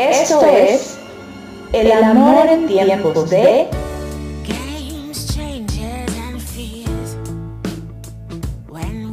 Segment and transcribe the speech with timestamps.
[0.00, 0.96] Esto es
[1.74, 3.68] El amor en tiempos de
[4.48, 7.16] Games, changes, and fears.
[8.66, 9.12] When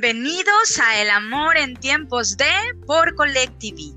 [0.00, 2.50] bienvenidos a El Amor en Tiempos de
[2.84, 3.92] por Collective.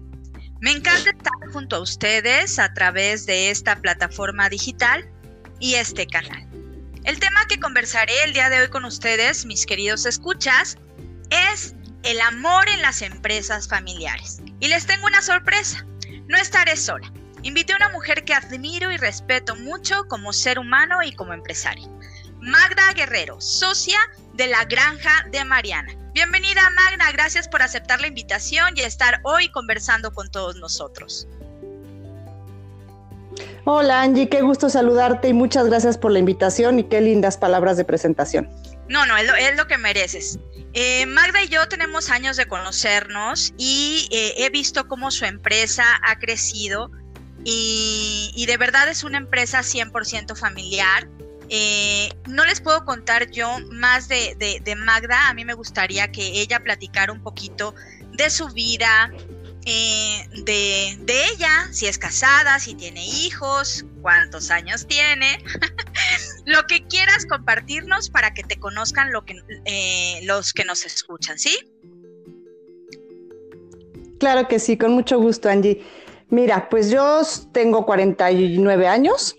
[0.62, 5.10] Me encanta estar junto a ustedes a través de esta plataforma digital
[5.60, 6.48] y este canal.
[7.04, 10.78] El tema que conversaré el día de hoy con ustedes, mis queridos escuchas,
[11.32, 11.74] es
[12.04, 14.40] el amor en las empresas familiares.
[14.60, 15.84] Y les tengo una sorpresa,
[16.28, 17.12] no estaré sola.
[17.42, 21.90] Invité a una mujer que admiro y respeto mucho como ser humano y como empresaria.
[22.40, 23.98] Magda Guerrero, socia
[24.38, 25.94] de la Granja de Mariana.
[26.14, 31.28] Bienvenida Magda, gracias por aceptar la invitación y estar hoy conversando con todos nosotros.
[33.66, 37.78] Hola Angie, qué gusto saludarte y muchas gracias por la invitación y qué lindas palabras
[37.78, 38.48] de presentación.
[38.88, 40.40] No, no, es lo, es lo que mereces.
[40.74, 45.84] Eh, Magda y yo tenemos años de conocernos y eh, he visto cómo su empresa
[46.04, 46.92] ha crecido
[47.44, 51.08] y, y de verdad es una empresa 100% familiar.
[51.50, 56.60] Eh, no les puedo contar yo más de, Magda, a mí me gustaría que ella
[56.60, 57.74] platicara un poquito
[58.14, 59.12] de su vida,
[59.66, 60.98] eh, de,
[61.34, 65.42] ella, si es casada, si tiene hijos, cuántos años tiene,
[66.46, 69.10] lo que quieras compartirnos para que te conozcan
[69.66, 71.58] eh, los que nos escuchan, ¿sí?
[74.20, 75.86] Claro que sí, con mucho gusto, Angie.
[76.30, 77.22] Mira, pues yo
[77.54, 79.38] tengo 49 años,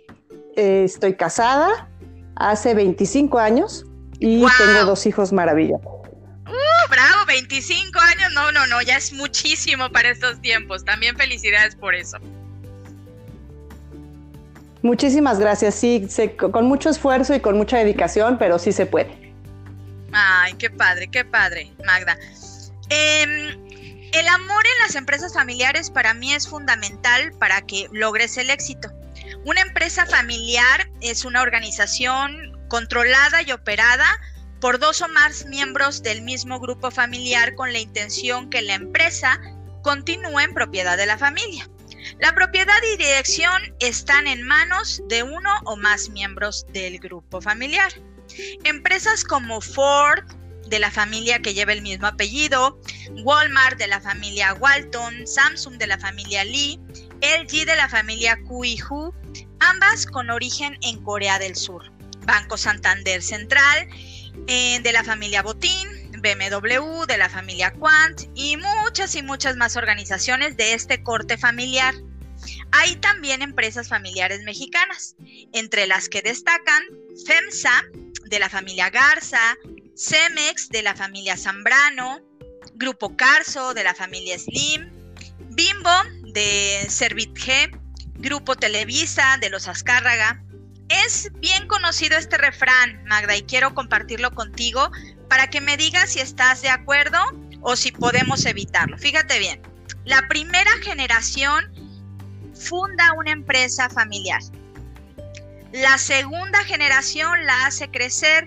[0.57, 1.88] estoy casada
[2.39, 3.85] hace 25 años
[4.21, 4.51] y wow.
[4.59, 5.87] tengo dos hijos maravillosos.
[6.47, 10.85] Uh, bravo, 25 años, no, no, no, ya es muchísimo para estos tiempos.
[10.85, 12.19] También felicidades por eso.
[14.83, 19.35] Muchísimas gracias, sí, se, con mucho esfuerzo y con mucha dedicación, pero sí se puede.
[20.13, 22.17] Ay, qué padre, qué padre, Magda.
[22.89, 23.59] Eh,
[24.13, 28.89] el amor en las empresas familiares para mí es fundamental para que logres el éxito.
[29.45, 34.21] Una empresa familiar es una organización controlada y operada
[34.61, 39.41] por dos o más miembros del mismo grupo familiar con la intención que la empresa
[39.83, 41.69] continúe en propiedad de la familia.
[42.19, 47.93] La propiedad y dirección están en manos de uno o más miembros del grupo familiar.
[48.65, 50.25] Empresas como Ford,
[50.69, 52.79] de la familia que lleva el mismo apellido,
[53.25, 56.79] Walmart de la familia Walton, Samsung de la familia Lee,
[57.23, 59.15] LG de la familia Kuihu,
[59.61, 61.93] ambas con origen en Corea del Sur.
[62.29, 63.89] Banco Santander Central
[64.47, 65.89] eh, de la familia Botín,
[66.21, 71.95] BMW de la familia Quant y muchas y muchas más organizaciones de este corte familiar.
[72.71, 75.17] Hay también empresas familiares mexicanas,
[75.53, 76.83] entre las que destacan
[77.27, 77.83] FEMSA
[78.27, 79.57] de la familia Garza,
[79.97, 82.21] Cemex de la familia Zambrano,
[82.75, 84.91] Grupo Carso de la familia Slim,
[85.51, 85.91] Bimbo
[86.33, 87.71] de Servitg,
[88.19, 90.43] Grupo Televisa de los Azcárraga.
[90.89, 94.91] Es bien conocido este refrán, Magda, y quiero compartirlo contigo
[95.29, 97.19] para que me digas si estás de acuerdo
[97.61, 98.99] o si podemos evitarlo.
[98.99, 99.63] Fíjate bien,
[100.05, 101.65] la primera generación
[102.55, 104.41] funda una empresa familiar.
[105.73, 108.47] La segunda generación la hace crecer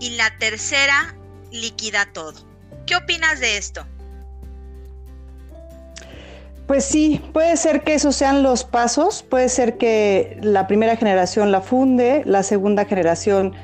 [0.00, 1.16] y la tercera
[1.50, 2.46] liquida todo.
[2.86, 3.86] ¿Qué opinas de esto?
[6.72, 11.52] Pues sí, puede ser que esos sean los pasos, puede ser que la primera generación
[11.52, 13.54] la funde, la segunda generación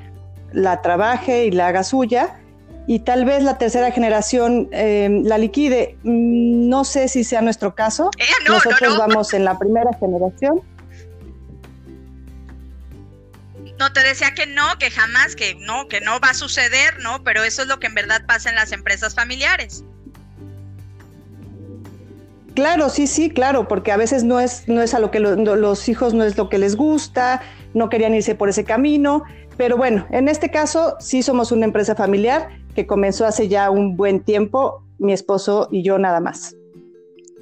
[0.53, 2.39] la trabaje y la haga suya,
[2.87, 5.97] y tal vez la tercera generación eh, la liquide.
[6.03, 8.11] No sé si sea nuestro caso.
[8.19, 8.99] Eh, no, Nosotros no, no.
[8.99, 10.61] vamos en la primera generación.
[13.79, 17.25] No te decía que no, que jamás, que no, que no va a suceder, ¿no?
[17.25, 19.83] Pero eso es lo que en verdad pasa en las empresas familiares.
[22.59, 25.37] Claro, sí, sí, claro, porque a veces no es, no es a lo que lo,
[25.37, 27.41] los hijos no es lo que les gusta,
[27.73, 29.23] no querían irse por ese camino,
[29.57, 33.97] pero bueno, en este caso sí somos una empresa familiar que comenzó hace ya un
[33.97, 36.57] buen tiempo, mi esposo y yo nada más.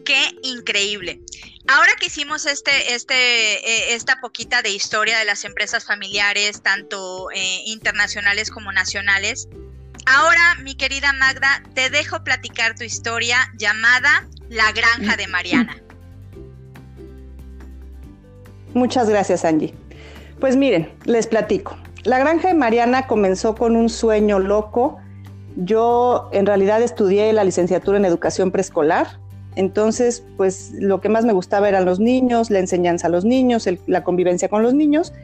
[0.05, 1.23] Qué increíble.
[1.67, 7.31] Ahora que hicimos este, este, eh, esta poquita de historia de las empresas familiares, tanto
[7.31, 9.49] eh, internacionales como nacionales,
[10.05, 15.77] ahora, mi querida Magda, te dejo platicar tu historia llamada La Granja de Mariana.
[18.75, 19.75] Muchas gracias, Angie.
[20.39, 21.77] Pues miren, les platico.
[22.05, 24.99] La granja de Mariana comenzó con un sueño loco.
[25.57, 29.19] Yo en realidad estudié la licenciatura en educación preescolar.
[29.57, 33.67] Entonces, pues lo que más me gustaba eran los niños, la enseñanza a los niños,
[33.87, 35.15] la convivencia con los niños.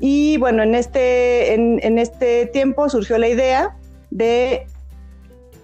[0.00, 3.76] Y bueno, en este, en este tiempo surgió la idea
[4.10, 4.66] de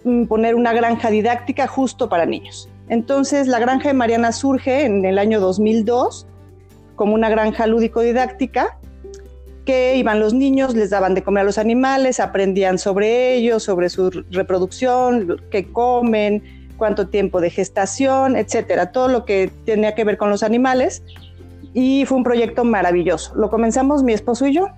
[0.04, 2.68] mm, poner una granja didáctica justo para niños.
[2.92, 6.26] Entonces, la granja de Mariana surge en el año 2002
[6.94, 8.76] como una granja lúdico-didáctica
[9.64, 13.88] que iban los niños, les daban de comer a los animales, aprendían sobre ellos, sobre
[13.88, 16.42] su reproducción, qué comen,
[16.76, 21.02] cuánto tiempo de gestación, etcétera, todo lo que tenía que ver con los animales.
[21.72, 23.34] Y fue un proyecto maravilloso.
[23.36, 24.68] Lo comenzamos mi esposo y yo.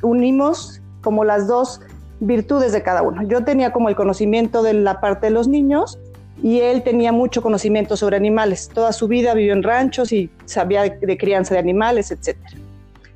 [0.00, 1.82] Unimos como las dos
[2.20, 3.24] virtudes de cada uno.
[3.24, 5.98] Yo tenía como el conocimiento de la parte de los niños
[6.42, 8.70] y él tenía mucho conocimiento sobre animales.
[8.72, 12.36] Toda su vida vivió en ranchos y sabía de, crianza de animales, etc.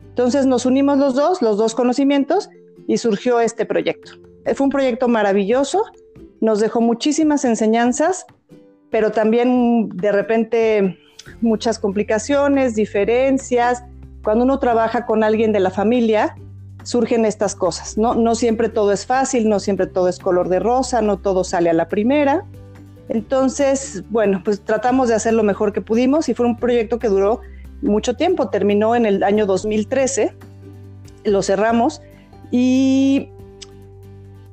[0.09, 2.51] Entonces nos unimos los dos, los dos conocimientos,
[2.89, 4.13] y surgió este proyecto.
[4.55, 5.85] Fue un proyecto maravilloso,
[6.41, 8.27] nos dejó muchísimas enseñanzas,
[8.91, 10.99] pero también de repente
[11.41, 13.85] muchas complicaciones, diferencias.
[14.25, 16.35] Cuando uno trabaja con alguien de la familia,
[16.83, 17.97] surgen estas cosas.
[17.97, 21.45] No, no siempre todo es fácil, no siempre todo es color de rosa, no todo
[21.45, 22.45] sale a la primera.
[23.13, 27.09] Entonces, bueno, pues tratamos de hacer lo mejor que pudimos y fue un proyecto que
[27.09, 27.43] duró
[27.83, 30.35] mucho tiempo, terminó en el año 2013,
[31.25, 32.01] lo cerramos
[32.51, 33.29] y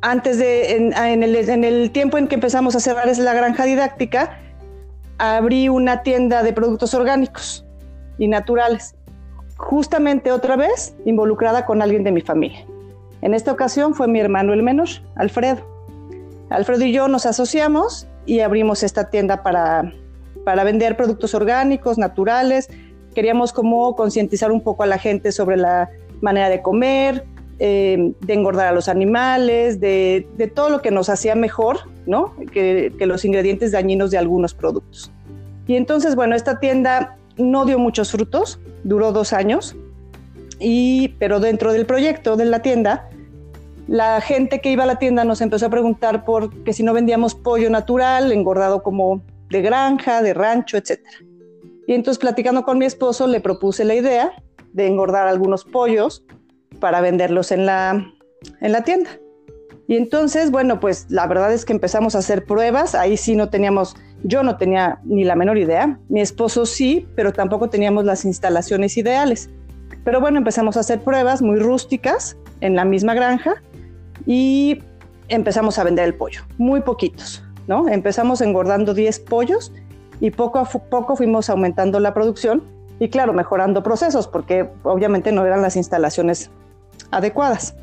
[0.02, 4.38] antes de, en, el, tiempo en que empezamos a cerrar es la granja didáctica,
[5.20, 7.66] abrí una tienda de productos orgánicos
[8.18, 8.94] y naturales,
[9.56, 12.66] justamente otra vez involucrada con alguien de mi familia.
[13.22, 15.66] En esta ocasión fue mi hermano el menor, Alfredo.
[16.50, 19.94] Alfredo y yo nos asociamos y abrimos esta tienda para,
[20.44, 22.70] para vender productos orgánicos, naturales.
[23.16, 25.90] Queríamos como concientizar un poco a la gente sobre la
[26.22, 27.26] manera de comer,
[27.60, 32.34] eh, de engordar a los animales, de, de, todo lo que nos hacía mejor, ¿no?
[32.54, 35.12] Que, que, los ingredientes dañinos de algunos productos.
[35.68, 39.76] Y entonces, bueno, esta tienda no dio muchos frutos, duró dos años,
[40.60, 43.10] y, pero dentro del proyecto de la tienda
[43.90, 46.94] la gente que iba a la tienda nos empezó a preguntar por que si no
[46.94, 51.00] vendíamos pollo natural, engordado como de granja, de rancho, etc.
[51.88, 54.32] Y entonces platicando con mi esposo le propuse la idea
[54.74, 56.24] de engordar algunos pollos
[56.80, 58.14] para venderlos en la,
[58.62, 59.10] en la tienda.
[59.88, 63.50] Y entonces, bueno, pues la verdad es que empezamos a hacer pruebas, ahí sí no
[63.50, 68.24] teníamos, yo no tenía ni la menor idea, mi esposo sí, pero tampoco teníamos las
[68.24, 69.50] instalaciones ideales.
[70.04, 73.64] Pero bueno, empezamos a hacer pruebas muy rústicas en la misma granja
[74.26, 74.82] y
[75.28, 77.88] empezamos a vender el pollo, muy poquitos, ¿no?
[77.88, 79.72] Empezamos engordando 10 pollos
[80.20, 82.64] y poco a poco fuimos aumentando la producción
[83.00, 86.52] y claro, mejorando procesos porque obviamente no eran las instalaciones
[87.12, 87.76] adecuadas.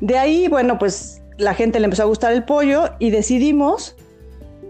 [0.00, 3.96] De ahí, bueno, pues la gente le empezó a gustar el pollo y decidimos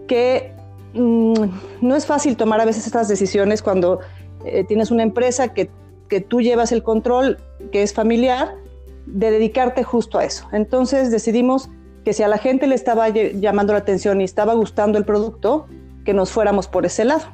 [0.07, 0.53] que
[0.93, 1.33] mm,
[1.81, 3.99] no es fácil tomar a veces estas decisiones cuando
[4.45, 5.69] eh, tienes una empresa que,
[6.07, 7.37] que tú llevas el control,
[7.71, 8.55] que es familiar,
[9.05, 10.47] de dedicarte justo a eso.
[10.51, 11.69] Entonces decidimos
[12.03, 15.67] que si a la gente le estaba llamando la atención y estaba gustando el producto,
[16.05, 17.25] que nos fuéramos por ese lado.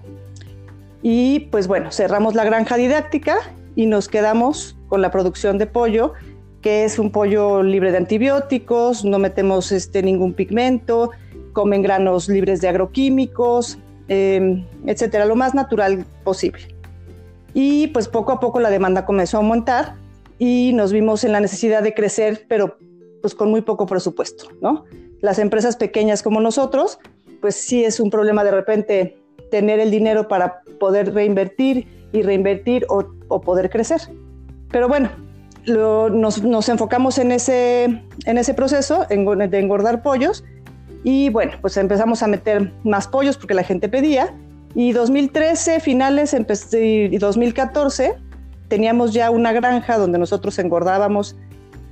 [1.03, 3.37] Y pues bueno, cerramos la granja didáctica
[3.75, 6.13] y nos quedamos con la producción de pollo,
[6.61, 11.11] que es un pollo libre de antibióticos, no metemos este, ningún pigmento,
[11.53, 16.75] comen granos libres de agroquímicos, em, etcétera, lo más natural posible.
[17.53, 19.95] Y pues poco a poco la demanda comenzó a aumentar
[20.43, 22.79] y nos vimos en la necesidad de crecer, pero
[23.21, 24.85] pues con muy poco presupuesto, ¿no?
[25.19, 26.97] Las empresas pequeñas como nosotros,
[27.41, 29.19] pues sí es un problema de repente
[29.51, 33.05] tener el dinero para poder reinvertir y reinvertir o,
[33.41, 34.01] poder crecer.
[34.71, 35.11] Pero bueno,
[35.67, 37.83] nos, enfocamos en ese,
[38.25, 40.43] en ese proceso de engordar pollos
[41.03, 44.33] y bueno, pues empezamos a meter más pollos porque la gente pedía
[44.73, 46.35] y 2013 finales
[46.73, 48.30] y 2014
[48.71, 51.35] teníamos ya una granja donde nosotros engordábamos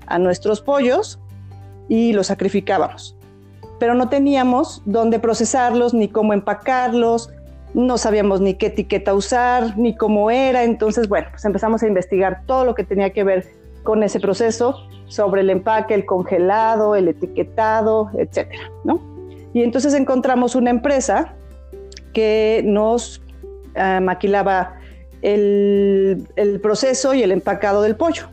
[0.07, 1.19] a nuestros pollos
[1.89, 3.17] y los sacrificábamos.
[3.79, 7.31] Pero no teníamos dónde procesarlos, ni cómo empacarlos,
[7.73, 10.63] no sabíamos ni qué etiqueta usar, ni cómo era.
[10.63, 13.45] Entonces, bueno, pues empezamos a investigar todo lo que tenía que ver
[13.83, 19.01] con ese proceso sobre el empaque, el congelado, el etiquetado, etcétera, ¿no?
[19.53, 21.33] Y entonces encontramos una empresa
[22.13, 23.21] que nos
[23.75, 24.78] eh, maquilaba
[25.21, 28.29] el, proceso y el empacado del pollo.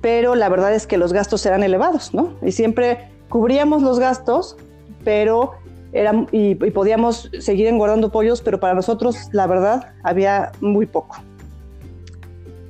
[0.00, 2.34] Pero la verdad es que los gastos eran elevados, ¿no?
[2.42, 4.56] Y siempre cubríamos los gastos,
[5.04, 5.52] pero
[5.92, 11.16] eran, y, podíamos seguir engordando pollos, pero para nosotros, la verdad, había muy poco.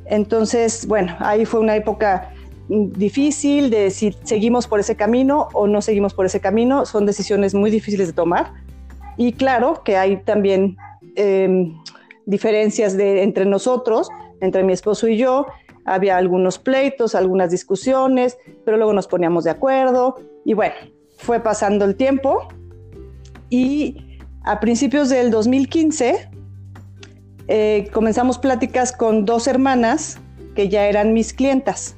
[0.07, 2.33] Entonces, bueno, ahí fue una época
[2.69, 6.87] difícil de si seguimos por ese camino o no seguimos por ese camino.
[6.87, 8.53] Son decisiones muy difíciles de tomar.
[9.17, 10.77] Y claro que hay también
[11.17, 11.75] em,
[12.27, 14.09] diferencias de, entre nosotros,
[14.41, 15.47] entre mi esposo y yo.
[15.85, 20.17] Había algunos pleitos, algunas discusiones, pero luego nos poníamos de acuerdo.
[20.45, 20.75] Y bueno,
[21.19, 22.49] fue pasando el tiempo.
[23.51, 26.29] Y a principios del 2015
[27.49, 30.19] eh, comenzamos pláticas con dos hermanas
[30.55, 31.97] que ya eran mis clientas.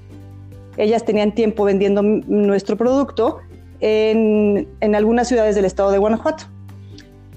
[0.77, 3.39] Ellas tenían tiempo vendiendo nuestro producto
[3.81, 6.47] en, algunas ciudades del estado de Guanajuato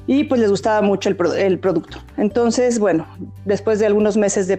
[0.08, 1.16] y pues les gustaba mucho el,
[1.60, 2.00] producto.
[2.16, 3.06] Entonces, bueno,
[3.46, 4.58] después de algunos meses de,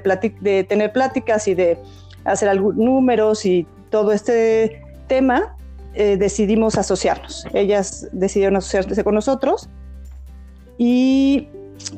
[0.69, 1.78] tener pláticas y de
[2.25, 5.57] hacer algunos números y todo este tema,
[5.95, 7.47] eh, decidimos asociarnos.
[7.55, 9.71] Ellas decidieron asociarse con nosotros
[10.76, 11.49] y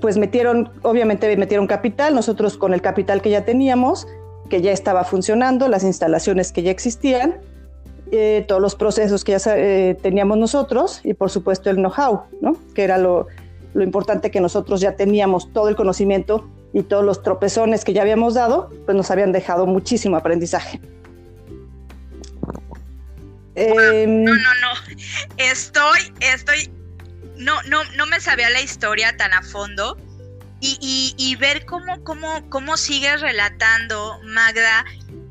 [0.00, 4.06] pues metieron, obviamente metieron capital, nosotros con el capital que ya teníamos,
[4.48, 7.40] que ya estaba funcionando, las instalaciones que ya existían,
[8.12, 12.56] eh, todos los procesos que ya eh, teníamos nosotros y por supuesto el know-how, ¿no?
[12.74, 13.28] que era lo,
[13.74, 18.02] lo, importante que nosotros ya teníamos todo el conocimiento y todos los tropezones que ya
[18.02, 20.80] habíamos dado, pues nos habían dejado muchísimo aprendizaje.
[23.54, 24.96] Em, no, no, no.
[25.36, 26.70] Estoy, estoy
[27.40, 29.96] no, no, no me sabía la historia tan a fondo.
[30.62, 34.84] Y, ver cómo, cómo, cómo sigues relatando, Magda,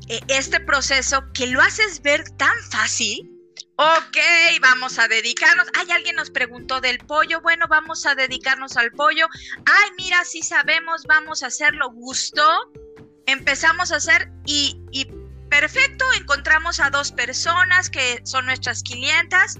[0.08, 3.30] eh, este proceso que lo haces ver tan fácil.
[3.82, 4.18] Ok,
[4.60, 5.66] vamos a dedicarnos.
[5.72, 7.40] Ay, alguien nos preguntó del pollo.
[7.40, 9.26] Bueno, vamos a dedicarnos al pollo.
[9.64, 11.90] Ay, mira, sí sabemos, vamos a hacerlo.
[11.90, 12.70] Gustó.
[13.24, 15.06] Empezamos a hacer y, y
[15.48, 19.58] perfecto, encontramos a dos personas que son nuestras clientas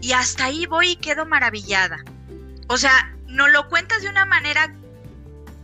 [0.00, 2.02] y hasta ahí voy y quedo maravillada.
[2.66, 4.74] O sea, nos lo cuentas de una manera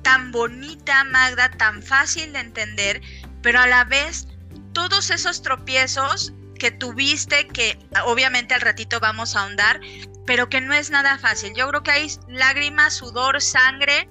[0.02, 3.02] tan bonita, Magda, tan fácil de entender,
[3.42, 4.28] pero a la vez
[4.74, 9.80] todos esos tropiezos que tuviste, que obviamente al ratito vamos a ahondar,
[10.26, 11.52] pero que no es nada fácil.
[11.56, 14.08] Yo creo que hay lágrimas, sudor, sangre,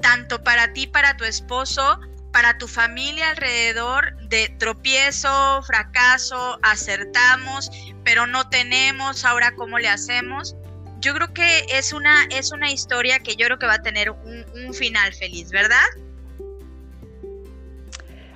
[0.00, 1.98] tanto para ti, para tu esposo,
[2.30, 7.70] para tu familia alrededor de tropiezo, fracaso, acertamos,
[8.04, 10.54] pero no tenemos, ahora cómo le hacemos.
[11.00, 14.10] Yo creo que es una, es una historia que yo creo que va a tener
[14.10, 15.86] un, final feliz, ¿verdad?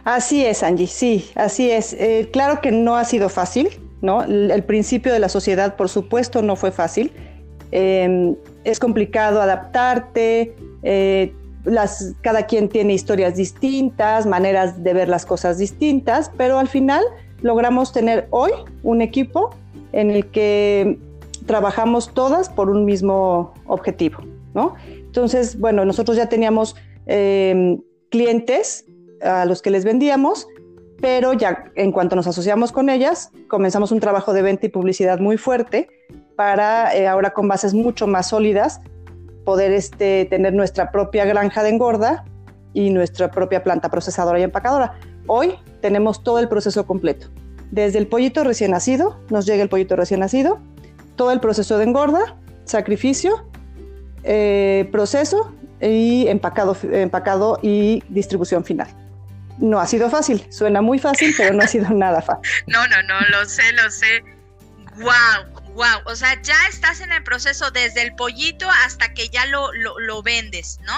[0.05, 1.93] Así es, Angie, sí, así es.
[1.93, 3.69] Eh, claro que no ha sido fácil,
[4.01, 4.25] ¿no?
[4.25, 7.13] El, principio de la sociedad, por supuesto, no fue fácil.
[7.71, 11.33] Em, es complicado adaptarte, eh,
[11.65, 17.05] las, cada quien tiene historias distintas, maneras de ver las cosas distintas, pero al final
[17.41, 18.51] logramos tener hoy
[18.83, 19.51] un equipo
[19.93, 20.99] en el que
[21.47, 24.19] trabajamos todas por un mismo objetivo,
[24.55, 24.75] ¿no?
[24.89, 26.75] Entonces, bueno, nosotros ya teníamos
[27.07, 27.81] em,
[28.11, 28.85] clientes
[29.23, 30.49] a los que les vendíamos,
[31.01, 35.19] pero ya en cuanto nos asociamos con ellas, comenzamos un trabajo de venta y publicidad
[35.19, 35.89] muy fuerte
[36.37, 38.81] para eh, ahora con bases mucho más sólidas
[39.45, 42.25] poder este, tener nuestra propia granja de engorda
[42.73, 44.95] y nuestra propia planta procesadora y empacadora.
[45.27, 47.27] Hoy tenemos todo el proceso completo.
[47.71, 50.61] Desde el pollito recién nacido, nos llega el pollito recién nacido,
[51.17, 53.45] todo el proceso de engorda, sacrificio,
[54.23, 59.02] eh, proceso y empacado, empacado y distribución final.
[59.59, 62.51] No ha sido fácil, suena muy fácil, pero no ha sido nada fácil.
[62.67, 64.23] No, no, no, lo sé, lo sé.
[64.97, 65.63] ¡Wow!
[65.75, 69.73] Wow, o sea, ya estás en el proceso desde el pollito hasta que ya lo,
[69.73, 70.93] lo, vendes, ¿no?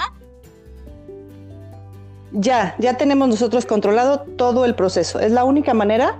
[2.33, 5.21] Ya, ya tenemos nosotros controlado todo el proceso.
[5.21, 6.17] Es la única manera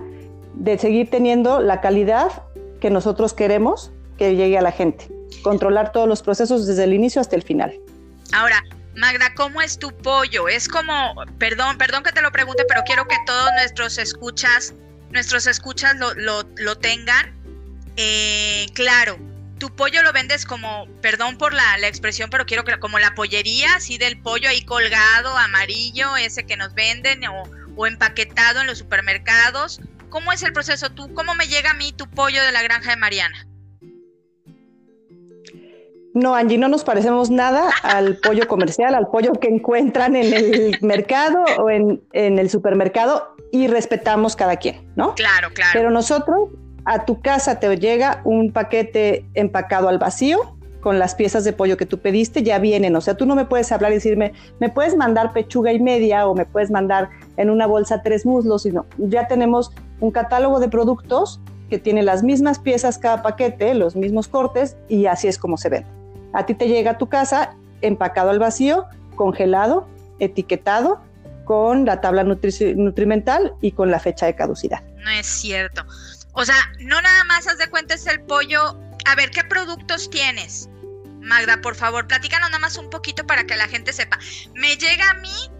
[0.54, 2.44] de seguir teniendo la calidad
[2.80, 5.08] que nosotros queremos que llegue a la gente.
[5.42, 7.78] Controlar todos los procesos desde el inicio hasta el final.
[8.32, 8.62] Ahora,
[8.96, 10.48] Magda, ¿cómo es tu pollo?
[10.48, 14.72] Es como, perdón, perdón que te lo pregunte, pero quiero que todos nuestros escuchas,
[15.10, 17.34] nuestros escuchas lo, lo, lo tengan.
[17.96, 19.18] Eh, claro,
[19.58, 23.76] tu pollo lo vendes como, perdón por la, expresión, pero quiero que como la pollería,
[23.76, 29.80] así del pollo ahí colgado, amarillo, ese que nos venden, o, empaquetado en los supermercados.
[30.08, 30.90] ¿Cómo es el proceso?
[30.90, 33.46] ¿Tú, ¿Cómo me llega a mí tu pollo de la granja de Mariana?
[36.16, 40.78] No, Angie, no nos parecemos nada al pollo comercial, al pollo que encuentran en el
[40.80, 45.14] mercado o en, en, el supermercado y respetamos cada quien, ¿no?
[45.14, 45.72] Claro, claro.
[45.74, 46.48] Pero nosotros
[46.86, 51.76] a tu casa te llega un paquete empacado al vacío con las piezas de pollo
[51.76, 52.96] que tú pediste, ya vienen.
[52.96, 56.26] O sea, tú no me puedes hablar y decirme, me puedes mandar pechuga y media
[56.26, 59.70] o me puedes mandar en una bolsa tres muslos, sino ya tenemos
[60.00, 65.04] un catálogo de productos que tiene las mismas piezas cada paquete, los mismos cortes y
[65.04, 65.95] así es como se vende.
[66.32, 71.00] A ti te llega a tu casa empacado al vacío, congelado, etiquetado
[71.44, 74.82] con la tabla nutrimental y con la fecha de caducidad.
[74.98, 75.86] No es cierto.
[76.32, 78.76] O sea, no nada más haz de cuenta el pollo.
[79.06, 80.68] A ver, ¿qué productos tienes?
[81.20, 84.18] Magda, por favor, platícanos nada más un poquito para que la gente sepa.
[84.54, 85.50] Me llega a mí,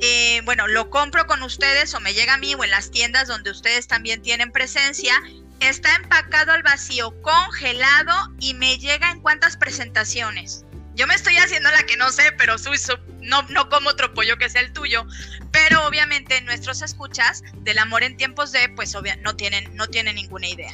[0.00, 3.28] eh, bueno, lo compro con ustedes o me llega a mí o en las tiendas
[3.28, 5.14] donde ustedes también tienen presencia.
[5.60, 10.64] Está empacado al vacío, congelado y me llega en cuántas presentaciones.
[10.94, 12.76] Yo me estoy haciendo la que no sé, pero soy,
[13.20, 15.04] no, no como otro pollo que sea el tuyo.
[15.52, 20.48] Pero obviamente nuestros escuchas del amor en tiempos de, pues no tienen, no tienen ninguna
[20.48, 20.72] idea.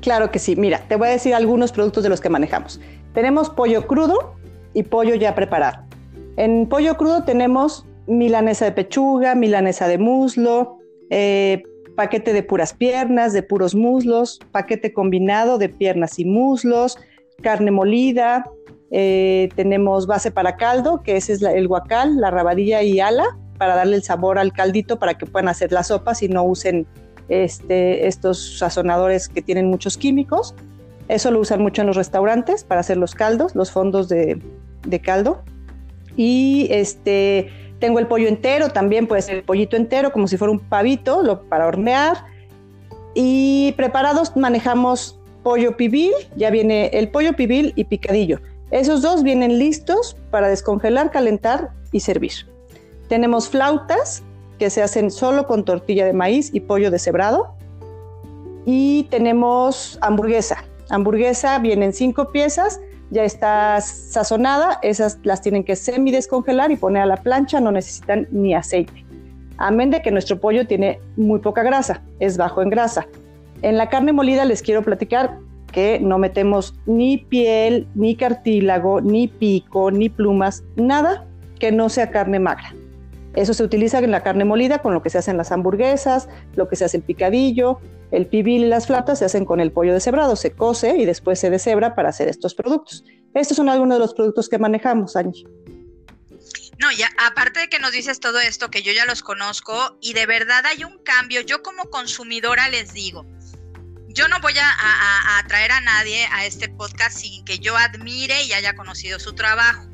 [0.00, 0.54] Claro que sí.
[0.54, 2.80] Mira, te voy a decir algunos productos de los que manejamos.
[3.14, 4.36] Tenemos pollo crudo
[4.74, 5.84] y pollo ya preparado.
[6.36, 10.78] En pollo crudo tenemos milanesa de pechuga, milanesa de muslo,
[11.10, 11.62] eh,
[11.96, 16.98] paquete de puras piernas, de puros muslos, paquete combinado de piernas y muslos,
[17.42, 18.44] carne molida,
[18.90, 23.76] eh, tenemos base para caldo, que ese es el guacal, la rabadilla y ala, para
[23.76, 26.86] darle el sabor al caldito para que puedan hacer las sopas y no usen
[27.28, 30.54] este, estos sazonadores que tienen muchos químicos.
[31.08, 34.40] Eso lo usan mucho en los restaurantes para hacer los caldos, los fondos de,
[35.02, 35.42] caldo.
[36.16, 40.52] Y este, tengo el pollo entero, también puede ser el pollito entero, como si fuera
[40.52, 42.24] un pavito lo, para hornear.
[43.14, 48.40] Y preparados manejamos pollo pibil, ya viene el pollo pibil y picadillo.
[48.70, 52.32] Esos dos vienen listos para descongelar, calentar y servir.
[53.08, 54.22] Tenemos flautas,
[54.58, 57.54] que se hacen solo con tortilla de maíz y pollo deshebrado.
[58.64, 60.64] Y tenemos hamburguesa.
[60.88, 62.80] Hamburguesa vienen cinco piezas,
[63.14, 67.70] ya está sazonada, esas las tienen que semi descongelar y poner a la plancha, no
[67.70, 69.04] necesitan ni aceite.
[69.56, 73.06] Amén de que nuestro pollo tiene muy poca grasa, es bajo en grasa.
[73.62, 75.38] En la carne molida les quiero platicar
[75.70, 81.24] que no metemos ni piel, ni cartílago, ni pico, ni plumas, nada
[81.60, 82.74] que no sea carne magra.
[83.34, 86.68] Eso se utiliza en la carne molida con lo que se hacen las hamburguesas, lo
[86.68, 87.80] que se hace el picadillo,
[88.12, 91.40] el pibil y las flatas se hacen con el pollo deshebrado, se cose y después
[91.40, 93.04] se deshebra para hacer estos productos.
[93.34, 95.46] Estos son algunos de los productos que manejamos, Angie.
[96.78, 100.12] No, ya aparte de que nos dices todo esto, que yo ya los conozco y
[100.12, 103.26] de verdad hay un cambio, yo como consumidora les digo,
[104.08, 108.44] yo no voy a, a traer a nadie a este podcast sin que yo admire
[108.44, 109.88] y haya conocido su trabajo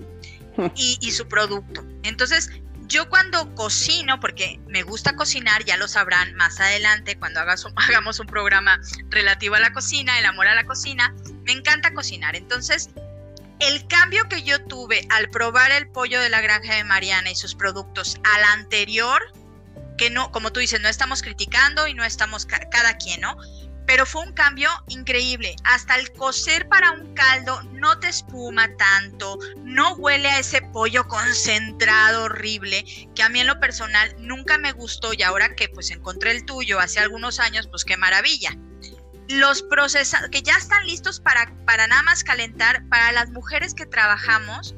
[0.74, 1.82] y, y su producto.
[2.02, 2.50] Entonces,
[2.90, 7.40] yo cuando cocino, porque me gusta cocinar, ya lo sabrán más adelante cuando
[7.76, 12.34] hagamos un programa relativo a la cocina, el amor a la cocina, me encanta cocinar.
[12.34, 12.90] Entonces,
[13.60, 17.36] el cambio que yo tuve al probar el pollo de la granja de Mariana y
[17.36, 19.22] sus productos al anterior,
[19.96, 23.36] que no, como tú dices, no estamos criticando y no estamos cada quien, ¿no?
[23.90, 25.56] Pero fue un cambio increíble.
[25.64, 31.08] Hasta el cocer para un caldo no te espuma tanto, no huele a ese pollo
[31.08, 32.84] concentrado horrible,
[33.16, 36.44] que a mí en lo personal nunca me gustó y ahora que pues encontré el
[36.44, 38.56] tuyo hace algunos años, pues qué maravilla.
[39.28, 43.86] Los procesados que ya están listos para, para nada más calentar, para las mujeres que
[43.86, 44.76] trabajamos,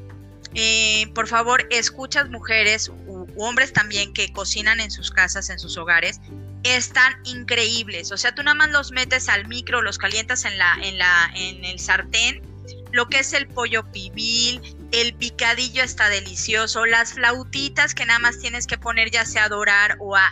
[0.54, 5.76] eh, por favor, escuchas mujeres u, hombres también que cocinan en sus casas, en sus
[5.76, 6.20] hogares,
[6.64, 8.12] están increíbles.
[8.12, 11.30] O sea, tú nada más los metes al micro, los calientas en la, en la,
[11.34, 12.42] en el sartén.
[12.92, 14.60] Lo que es el pollo pibil,
[14.92, 19.48] el picadillo está delicioso, las flautitas que nada más tienes que poner ya sea a
[19.48, 20.30] dorar o a,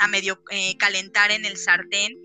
[0.00, 2.16] a, medio eh, calentar en el sartén.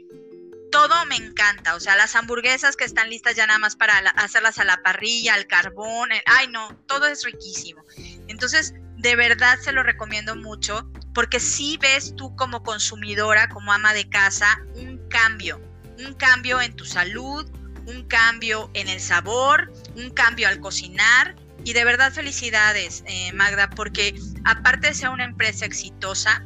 [0.72, 4.58] Todo me encanta, o sea, las hamburguesas que están listas ya nada más para hacerlas
[4.58, 7.84] a la parrilla, al carbón, ay no, todo es riquísimo.
[8.28, 13.94] Entonces, de verdad se lo recomiendo mucho porque si ves tú como consumidora, como ama
[13.94, 15.62] de casa, un cambio,
[16.06, 17.50] un cambio en tu salud,
[17.88, 21.36] un cambio en el sabor, un cambio al cocinar.
[21.64, 26.46] Y de verdad felicidades, eh, Magda, porque aparte de ser una empresa exitosa,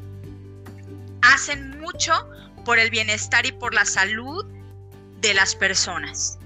[1.23, 2.13] hacen mucho
[2.63, 4.45] por el bienestar y por la salud
[5.19, 6.37] de las personas.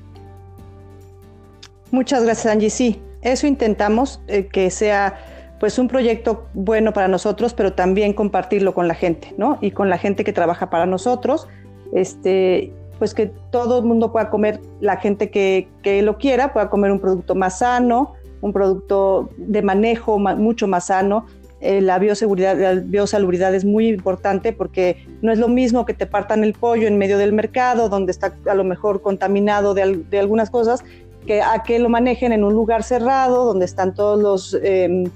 [1.92, 2.70] Muchas gracias, Angie.
[2.70, 5.33] Sí, eso intentamos, eh, que sea
[5.64, 9.60] pues un proyecto bueno para nosotros, pero también compartirlo con la gente, ¿no?
[9.62, 11.48] Y con la gente que trabaja para nosotros,
[11.94, 16.70] este, pues que todo el mundo pueda comer, la gente que, que lo quiera, pueda
[16.70, 21.28] comer un producto más sano, un producto de manejo mucho más sano.
[21.62, 26.06] Eh, la bioseguridad, la biosalubridad es muy importante porque no es lo mismo que te
[26.06, 30.20] partan el pollo en medio del mercado, donde está a lo mejor contaminado de, de
[30.20, 30.84] algunas cosas,
[31.26, 34.60] que a que lo manejen en un lugar cerrado, donde están todos los...
[34.62, 35.10] Eh,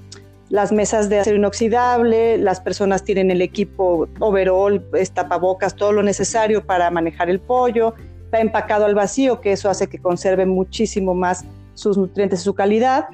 [0.50, 4.84] las mesas de acero inoxidable, las personas tienen el equipo overall,
[5.14, 9.88] tapabocas, todo lo necesario para manejar el pollo, está empacado al vacío, que eso hace
[9.88, 13.06] que conserve muchísimo más sus nutrientes y su calidad,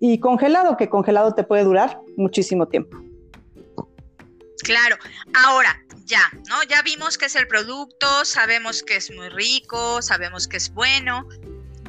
[0.00, 2.98] y congelado, que congelado te puede durar muchísimo tiempo.
[4.62, 4.96] Claro,
[5.34, 6.62] ahora ya, ¿no?
[6.68, 11.26] Ya vimos que es el producto, sabemos que es muy rico, sabemos que es bueno.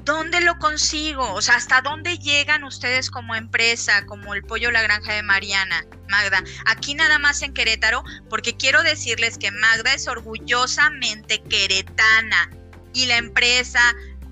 [0.04, 1.34] ¿Dónde lo consigo?
[1.34, 5.86] O sea, ¿hasta dónde llegan ustedes como empresa, como el pollo La Granja de Mariana,
[6.10, 6.44] Magda?
[6.66, 12.50] Aquí nada más en Querétaro, porque quiero decirles que Magda es orgullosamente queretana
[12.94, 13.80] y la empresa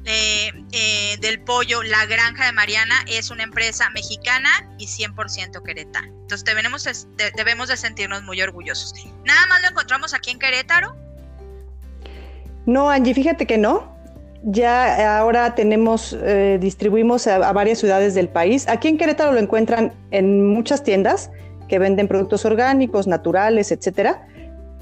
[0.04, 6.08] eh, eh, del pollo La Granja de Mariana es una empresa mexicana y 100% queretana.
[6.08, 7.08] Entonces debemos,
[7.38, 8.94] debemos de sentirnos muy orgullosos.
[9.24, 10.98] ¿Nada más lo encontramos aquí en Querétaro?
[12.66, 14.01] No, Angie, fíjate que no.
[14.44, 18.68] Ya ahora tenemos, eh, distribuimos a, varias ciudades del país.
[18.68, 21.30] Aquí en Querétaro lo encuentran en muchas tiendas
[21.68, 24.28] que venden productos orgánicos, naturales, etcétera.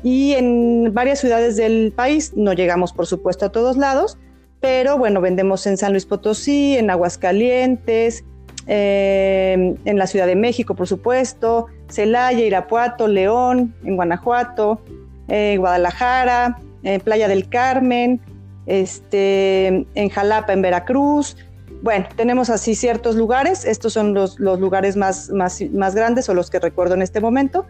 [0.01, 4.17] Y en varias ciudades del país, no llegamos por supuesto a todos lados,
[4.61, 8.23] pero bueno, vendemos en San Luis Potosí, en Aguascalientes,
[8.65, 14.81] eh, en la Ciudad de México, por supuesto, Celaya, Irapuato, León, en Guanajuato,
[15.27, 16.59] eh, Guadalajara,
[17.03, 18.21] Playa del Carmen,
[18.69, 21.35] este, en Jalapa, en Veracruz.
[21.81, 26.49] Bueno, tenemos así ciertos lugares, estos son los, lugares más, más, más grandes o los
[26.49, 27.65] que recuerdo en este momento.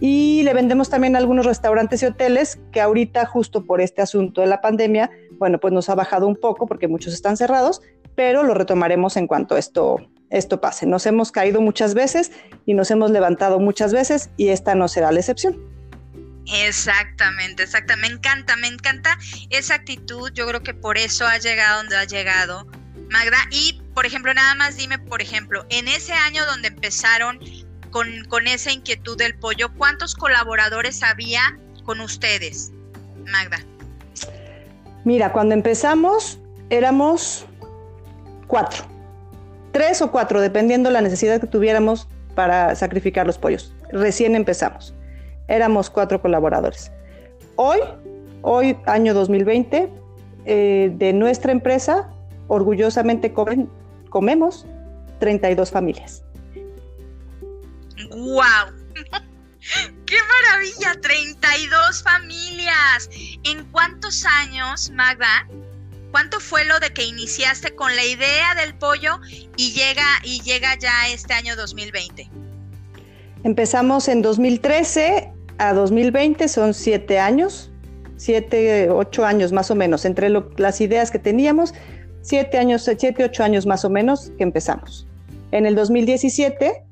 [0.00, 4.40] Y le vendemos también a algunos restaurantes y hoteles que ahorita, justo por este asunto
[4.40, 7.82] de la pandemia, bueno, pues nos ha bajado un poco porque muchos están cerrados,
[8.14, 9.96] pero lo retomaremos en cuanto esto,
[10.30, 10.86] esto pase.
[10.86, 12.32] Nos hemos caído muchas veces
[12.64, 15.79] y nos hemos levantado muchas veces y esta no será la excepción.
[16.46, 18.08] Exactamente, exactamente.
[18.08, 19.18] Me encanta, me encanta
[19.50, 20.30] esa actitud.
[20.32, 22.66] Yo creo que por eso ha llegado donde ha llegado,
[23.10, 23.38] Magda.
[23.50, 27.38] Y, por ejemplo, nada más dime, por ejemplo, en ese año donde empezaron
[27.90, 32.72] con, con esa inquietud del pollo, ¿cuántos colaboradores había con ustedes,
[33.26, 33.60] Magda?
[35.04, 37.46] Mira, cuando empezamos éramos
[38.46, 38.84] cuatro,
[39.72, 43.74] tres o cuatro, dependiendo la necesidad que tuviéramos para sacrificar los pollos.
[43.92, 44.94] Recién empezamos.
[45.50, 46.92] Éramos cuatro colaboradores.
[47.56, 47.80] Hoy,
[48.42, 49.92] hoy año 2020,
[50.46, 52.08] eh, de nuestra empresa,
[52.46, 53.34] orgullosamente
[54.10, 54.64] comemos
[55.18, 56.22] 32 familias.
[58.10, 58.72] ¡Wow!
[60.06, 61.00] ¡Qué maravilla!
[61.02, 63.10] 32 familias.
[63.42, 65.48] ¿En cuántos años, Magda?
[66.12, 69.18] ¿Cuánto fue lo de que iniciaste con la idea del pollo
[69.56, 72.30] y llega y llega ya este año 2020?
[73.42, 77.70] Empezamos en 2013 a 2020, son siete años,
[78.16, 81.74] siete, ocho años más o menos, entre las ideas que teníamos,
[82.22, 85.06] siete años, siete, ocho años más o menos que empezamos.
[85.52, 86.82] En el 2017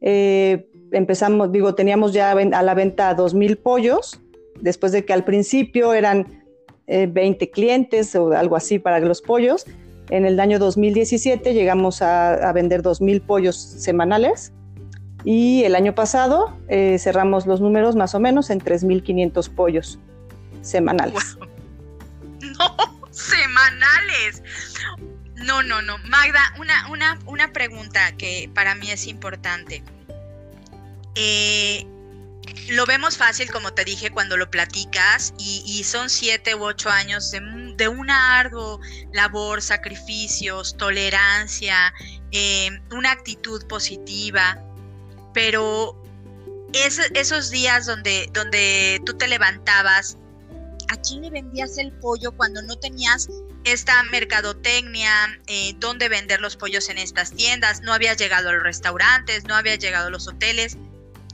[0.00, 4.18] eh, empezamos, digo, teníamos ya a la venta 2.000 pollos,
[4.58, 6.26] después de que al principio eran
[6.86, 9.66] 20 eh, clientes o algo así para los pollos.
[10.08, 14.54] En el año 2017 llegamos a, vender 2.000 pollos semanales
[15.30, 19.98] y el año pasado eh, cerramos los números más o menos en 3.500 pollos
[20.62, 21.36] semanales.
[22.40, 22.74] No,
[23.10, 24.42] semanales.
[25.34, 25.98] No, no, no.
[25.98, 29.82] Magda, una, una, una pregunta que para mí es importante.
[31.14, 31.86] Eh,
[32.70, 37.30] lo vemos fácil, como te dije, cuando lo platicas, y, son siete u ocho años
[37.76, 38.78] de, una ardua
[39.12, 41.92] labor, sacrificios, tolerancia,
[42.32, 44.58] eh, una actitud positiva,
[45.38, 45.94] pero
[47.14, 50.18] esos días donde, donde tú te levantabas,
[50.88, 53.28] ¿a quién le vendías el pollo cuando no tenías
[53.62, 55.10] esta mercadotecnia,
[55.46, 57.82] eh, dónde vender los pollos en estas tiendas?
[57.82, 60.76] No había llegado a los restaurantes, no había llegado a los hoteles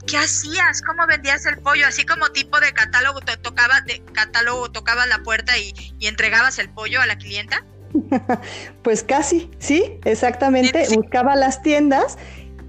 [0.05, 0.83] ¿qué hacías?
[0.83, 1.87] ¿Cómo vendías el pollo?
[1.87, 6.69] Así como tipo de catálogo, te tocaba de catálogo, tocabas la puerta y, entregabas el
[6.69, 7.65] pollo a la clienta.
[8.83, 10.85] pues casi, sí, exactamente.
[10.93, 12.19] Buscaba las tiendas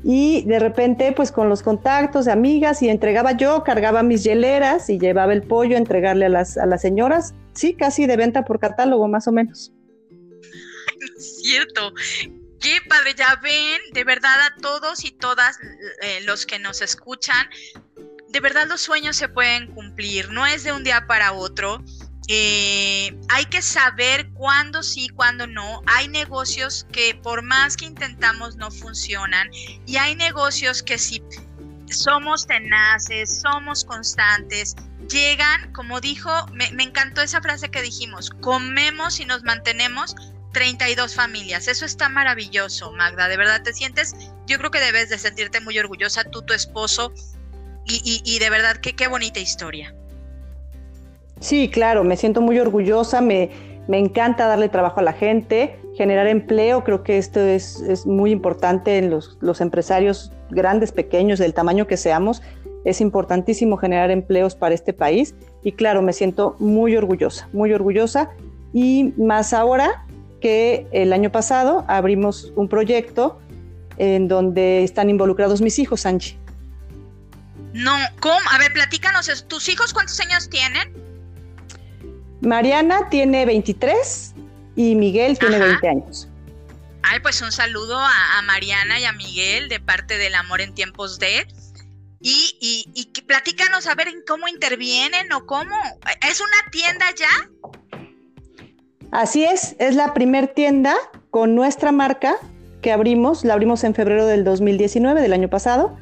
[0.08, 5.00] y de repente, pues con los contactos amigas y entregaba yo, cargaba mis hieleras y
[5.00, 7.34] llevaba el pollo a entregarle a las, a las señoras.
[7.54, 9.72] Sí, casi de venta por catálogo, más o menos.
[11.18, 11.92] Cierto.
[12.60, 15.58] Qué padre, ya ven, de verdad a todos y todas
[16.02, 17.48] eh, los que nos escuchan,
[18.28, 21.82] de verdad los sueños se pueden cumplir, no es de un día para otro.
[22.28, 25.82] Eh, hay que saber cuándo sí, cuándo no.
[25.86, 29.48] Hay negocios que por más que intentamos no funcionan
[29.86, 31.22] y hay negocios que si
[31.88, 34.74] somos tenaces, somos constantes,
[35.08, 40.16] llegan, como dijo, me, me encantó esa frase que dijimos, comemos y nos mantenemos
[40.56, 41.68] 32 familias.
[41.68, 43.28] Eso está maravilloso, Magda.
[43.28, 44.14] De verdad te sientes,
[44.46, 47.12] yo creo que debes de sentirte muy orgullosa, tú, tu esposo,
[47.84, 49.94] y, de verdad que qué bonita historia.
[51.40, 53.50] Sí, claro, me siento muy orgullosa, me,
[53.88, 58.30] me encanta darle trabajo a la gente, generar empleo, creo que esto es, es muy
[58.30, 62.42] importante en los, los, empresarios grandes, pequeños, del tamaño que seamos.
[62.84, 68.30] es importantísimo generar empleos para este país y claro, me siento muy orgullosa, muy orgullosa
[68.72, 70.04] y más ahora
[70.40, 73.38] que el año pasado abrimos un proyecto
[73.98, 76.36] en donde están involucrados mis hijos, Angie.
[77.72, 78.38] No, ¿cómo?
[78.52, 81.05] A ver, platícanos, ¿tus hijos cuántos años tienen?
[82.46, 84.34] Mariana tiene 23
[84.76, 86.28] y Miguel tiene 20 años.
[87.02, 91.18] Ay, pues un saludo a, Mariana y a Miguel de parte del Amor en Tiempos
[91.18, 91.46] de.
[92.20, 95.74] Y, y, y platícanos a ver en cómo intervienen o cómo.
[96.28, 97.50] ¿Es una tienda ya?
[99.10, 100.94] Así es, es la primer tienda
[101.30, 102.36] con nuestra marca
[102.80, 105.96] que abrimos, la abrimos en febrero del 2019, del año pasado,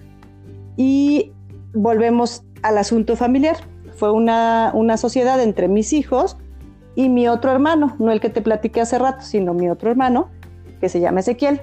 [0.76, 1.32] y
[1.72, 3.56] volvemos al asunto familiar.
[4.04, 6.36] Fue una, una sociedad entre mis hijos
[6.94, 10.28] y mi otro hermano, no el que te platiqué hace rato, sino mi otro hermano,
[10.78, 11.62] que se llama Ezequiel.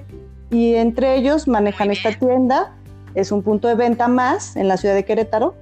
[0.50, 2.74] Y entre ellos manejan esta tienda,
[3.14, 5.54] es un punto de venta más en la ciudad de Querétaro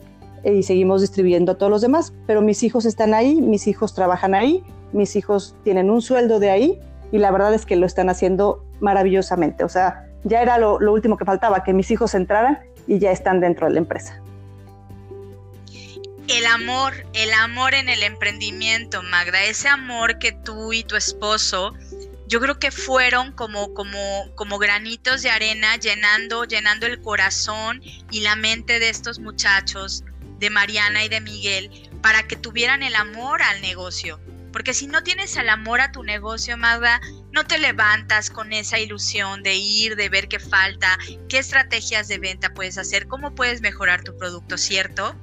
[0.42, 2.14] y seguimos distribuyendo a todos los demás.
[2.26, 4.64] Pero mis hijos están ahí, mis hijos trabajan ahí,
[4.94, 6.80] mis hijos tienen un sueldo de ahí
[7.12, 9.64] y la verdad es que lo están haciendo maravillosamente.
[9.64, 13.10] O sea, ya era lo, lo último que faltaba, que mis hijos entraran y ya
[13.10, 14.22] están dentro de la empresa
[16.30, 21.74] el amor, el amor en el emprendimiento, Magda, ese amor que tú y tu esposo
[22.30, 28.20] yo creo que fueron como, como, como granitos de arena llenando, llenando el corazón y
[28.20, 30.04] la mente de estos muchachos,
[30.38, 34.20] de Mariana y de Miguel, para que tuvieran el amor al negocio.
[34.52, 37.00] Porque si no tienes el amor a tu negocio, Magda,
[37.32, 40.96] no te levantas con esa ilusión de ir, de ver qué falta,
[41.28, 45.16] qué estrategias de venta puedes hacer, cómo puedes mejorar tu producto, ¿cierto?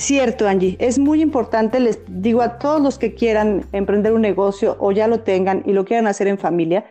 [0.00, 4.78] Cierto, Angie, es muy importante, les digo a todos los que quieran emprender un negocio
[4.80, 6.86] o ya lo tengan y lo quieran hacer en familia,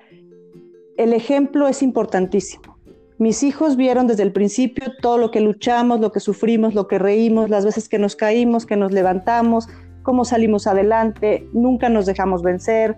[0.95, 2.77] el ejemplo es importantísimo.
[3.17, 6.99] Mis hijos vieron desde el principio todo lo que luchamos, lo que sufrimos, lo que
[6.99, 9.67] reímos, las veces que nos caímos, que nos levantamos,
[10.03, 12.95] cómo salimos adelante, nunca nos dejamos vencer.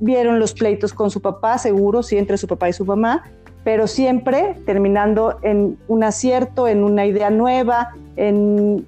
[0.00, 3.24] Vieron los pleitos con su papá, seguro, sí, entre su papá y su mamá,
[3.62, 8.86] pero siempre terminando en un acierto, en una idea nueva, en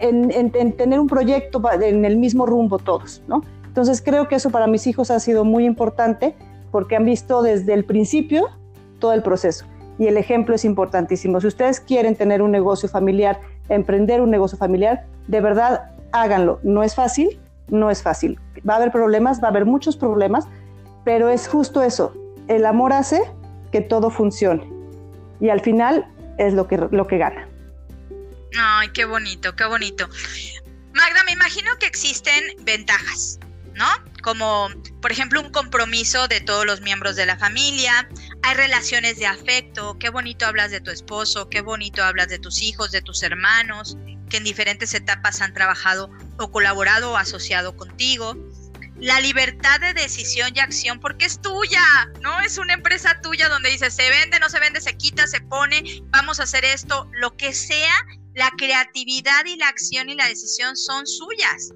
[0.00, 3.42] en, tener un proyecto en el mismo rumbo todos, ¿no?
[3.66, 6.34] Entonces creo que eso para mis hijos ha sido muy importante
[6.70, 8.48] porque han visto desde el principio
[8.98, 9.64] todo el proceso
[9.98, 11.40] y el ejemplo es importantísimo.
[11.40, 16.58] Si ustedes quieren tener un negocio familiar, emprender un negocio familiar, de verdad háganlo.
[16.62, 18.40] No es fácil, no es fácil.
[18.68, 20.48] Va a haber problemas, va a haber muchos problemas,
[21.04, 22.14] pero es justo eso.
[22.48, 23.20] El amor hace
[23.70, 24.66] que todo funcione
[25.38, 26.06] y al final
[26.38, 27.49] es lo que, lo que gana.
[28.58, 30.08] Ay, qué bonito, qué bonito.
[30.92, 33.38] Magda, me imagino que existen ventajas,
[33.74, 33.86] ¿no?
[34.22, 34.68] Como,
[35.00, 38.08] por ejemplo, un compromiso de todos los miembros de la familia,
[38.42, 42.60] hay relaciones de afecto, qué bonito hablas de tu esposo, qué bonito hablas de tus
[42.60, 43.96] hijos, de tus hermanos,
[44.28, 48.36] que en diferentes etapas han trabajado o colaborado o asociado contigo.
[48.98, 51.82] La libertad de decisión y acción, porque es tuya,
[52.20, 52.40] ¿no?
[52.40, 56.02] Es una empresa tuya donde dice, se vende, no se vende, se quita, se pone,
[56.10, 57.94] vamos a hacer esto, lo que sea,
[58.40, 61.74] la creatividad y la acción y la decisión son suyas.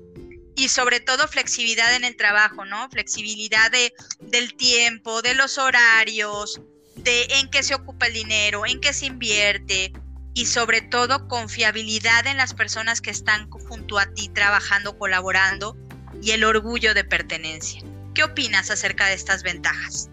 [0.56, 2.88] Y sobre todo flexibilidad en el trabajo, ¿no?
[2.88, 6.62] Flexibilidad de, del tiempo, de los horarios,
[6.96, 9.92] de en qué se ocupa el dinero, en qué se invierte
[10.32, 15.76] y sobre todo confiabilidad en las personas que están junto a ti trabajando, colaborando
[16.22, 17.82] y el orgullo de pertenencia.
[18.14, 20.08] ¿Qué opinas acerca de estas ventajas?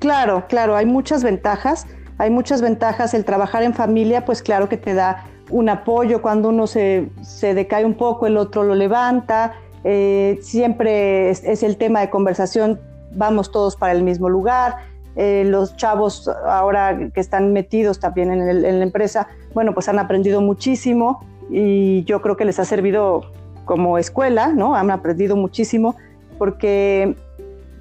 [0.00, 1.86] Claro, claro, hay muchas ventajas
[2.18, 3.14] hay muchas ventajas.
[3.14, 6.22] El trabajar en familia, pues claro que te da un apoyo.
[6.22, 9.54] Cuando uno se, decae un poco, el otro lo levanta.
[9.84, 12.80] Eh, siempre es, el tema de conversación,
[13.12, 14.76] vamos todos para el mismo lugar.
[15.16, 20.40] Eh, los chavos ahora que están metidos también en, la empresa, bueno, pues han aprendido
[20.40, 23.30] muchísimo y yo creo que les ha servido
[23.64, 24.74] como escuela, ¿no?
[24.74, 25.94] Han aprendido muchísimo
[26.36, 27.16] porque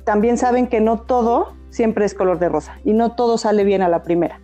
[0.04, 3.82] también saben que no todo siempre es color de rosa y no todo sale bien
[3.82, 4.40] a la primera.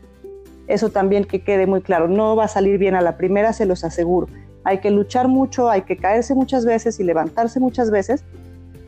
[0.68, 3.66] Eso también que quede muy claro, no va a salir bien a la primera, se
[3.66, 4.28] los aseguro.
[4.64, 8.24] Hay que luchar mucho, hay que caerse muchas veces y levantarse muchas veces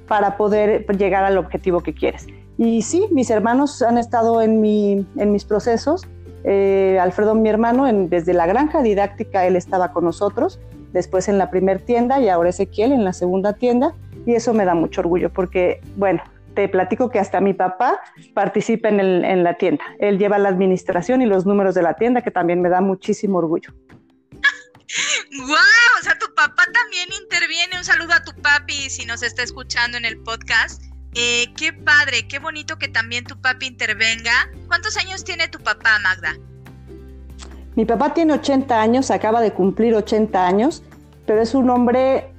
[0.08, 2.28] para poder llegar al objetivo que quieres.
[2.58, 6.08] Y sí, mis hermanos han estado en, mi, en mis procesos.
[6.44, 10.60] Eh, Alfredo, mi hermano, desde la granja didáctica, él estaba con nosotros,
[10.94, 13.94] después en la primera tienda y ahora Ezequiel en la segunda tienda.
[14.26, 16.22] Y eso me da mucho orgullo porque, bueno,
[16.54, 18.00] te platico que hasta mi papá
[18.34, 19.84] participa en, la tienda.
[20.00, 23.38] Él lleva la administración y los números de la tienda, que también me da muchísimo
[23.38, 23.74] orgullo.
[25.38, 26.00] ¡Guau!
[26.00, 27.78] O sea, tu papá también interviene.
[27.78, 30.84] Un saludo a tu papi si nos está escuchando en el podcast.
[31.14, 34.32] Eh, qué padre, qué bonito que también tu papi intervenga.
[34.68, 36.36] ¿Cuántos años tiene tu papá, Magda?
[37.76, 40.84] Mi papá tiene 80 años, acaba de cumplir 80 años,
[41.26, 42.34] pero es un hombre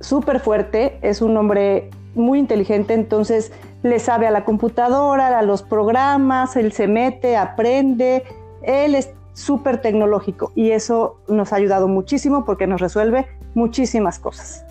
[0.00, 3.52] súper fuerte, es un hombre muy inteligente, entonces
[3.82, 8.24] le sabe a la computadora, a los programas, él se mete, aprende,
[8.62, 14.64] él es súper tecnológico y eso nos ha ayudado muchísimo porque nos resuelve muchísimas cosas.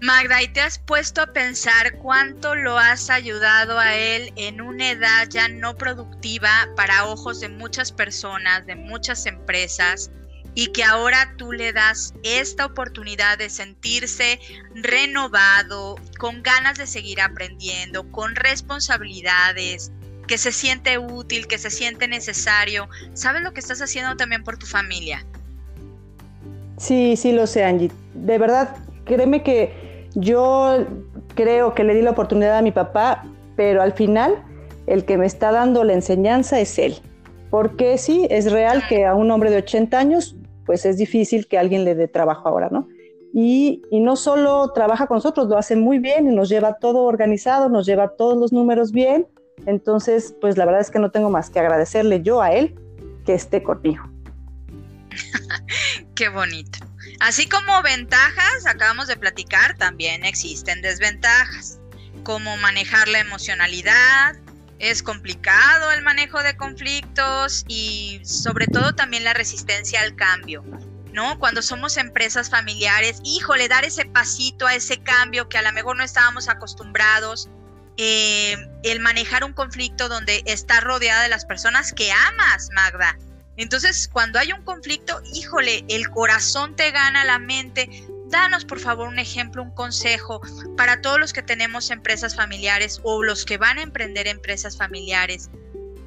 [0.00, 4.92] Magda, ¿y te has puesto a pensar cuánto lo has ayudado a él en una
[4.92, 10.12] edad ya no productiva para ojos de muchas personas, de muchas empresas?
[10.58, 14.40] Y que ahora tú le das esta oportunidad de sentirse
[14.74, 19.92] renovado, con ganas de seguir aprendiendo, con responsabilidades,
[20.26, 22.88] que se siente útil, que se siente necesario.
[23.12, 25.24] ¿Sabes lo que estás haciendo también por tu familia?
[26.76, 27.92] Sí, sí lo sé, Angie.
[28.14, 30.88] De verdad, créeme que yo
[31.36, 34.42] creo que le di la oportunidad a mi papá, pero al final
[34.88, 36.96] el que me está dando la enseñanza es él.
[37.48, 40.34] Porque sí, es real que a un hombre de 80 años
[40.68, 42.86] pues es difícil que alguien le dé trabajo ahora, ¿no?
[43.32, 47.70] Y, no solo trabaja con nosotros, lo hace muy bien y nos lleva todo organizado,
[47.70, 49.26] nos lleva todos los números bien.
[49.64, 52.78] Entonces, pues la verdad es que no tengo más que agradecerle yo a él
[53.24, 54.04] que esté conmigo.
[56.14, 56.80] Qué bonito.
[57.20, 61.80] Así como ventajas, acabamos de platicar, también existen desventajas,
[62.24, 64.36] como manejar la emocionalidad,
[64.78, 70.64] es complicado el manejo de conflictos y sobre todo también la resistencia al cambio.
[71.12, 71.38] ¿no?
[71.38, 75.96] Cuando somos empresas familiares, híjole, dar ese pasito a ese cambio que a lo mejor
[75.96, 77.48] no estábamos acostumbrados,
[77.96, 83.18] eh, el manejar un conflicto donde estás rodeada de las personas que amas, Magda.
[83.56, 89.08] Entonces, cuando hay un conflicto, híjole, el corazón te gana la mente, danos por favor
[89.08, 90.40] un ejemplo, un consejo
[90.76, 95.50] para todos los que tenemos empresas familiares o los que van a emprender empresas familiares.